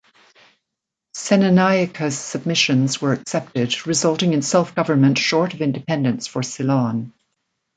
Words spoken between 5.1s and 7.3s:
short of independence for Ceylon.